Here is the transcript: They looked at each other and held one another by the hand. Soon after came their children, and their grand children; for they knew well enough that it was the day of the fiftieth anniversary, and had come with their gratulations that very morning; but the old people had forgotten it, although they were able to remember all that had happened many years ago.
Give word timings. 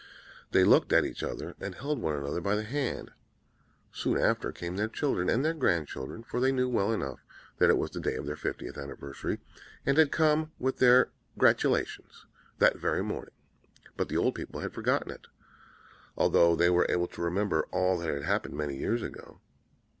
They 0.49 0.63
looked 0.63 0.91
at 0.93 1.05
each 1.05 1.21
other 1.21 1.53
and 1.59 1.75
held 1.75 2.01
one 2.01 2.15
another 2.15 2.41
by 2.41 2.55
the 2.55 2.63
hand. 2.63 3.11
Soon 3.91 4.17
after 4.17 4.51
came 4.51 4.75
their 4.75 4.87
children, 4.87 5.29
and 5.29 5.45
their 5.45 5.53
grand 5.53 5.87
children; 5.87 6.23
for 6.23 6.39
they 6.39 6.51
knew 6.51 6.67
well 6.67 6.91
enough 6.91 7.23
that 7.59 7.69
it 7.69 7.77
was 7.77 7.91
the 7.91 7.99
day 7.99 8.15
of 8.15 8.25
the 8.25 8.35
fiftieth 8.35 8.79
anniversary, 8.79 9.37
and 9.85 9.99
had 9.99 10.11
come 10.11 10.53
with 10.57 10.77
their 10.79 11.11
gratulations 11.37 12.25
that 12.57 12.79
very 12.79 13.03
morning; 13.03 13.35
but 13.95 14.09
the 14.09 14.17
old 14.17 14.33
people 14.33 14.61
had 14.61 14.73
forgotten 14.73 15.11
it, 15.11 15.27
although 16.17 16.55
they 16.55 16.71
were 16.71 16.87
able 16.89 17.07
to 17.09 17.21
remember 17.21 17.67
all 17.71 17.99
that 17.99 18.09
had 18.11 18.23
happened 18.23 18.55
many 18.55 18.77
years 18.77 19.03
ago. 19.03 19.39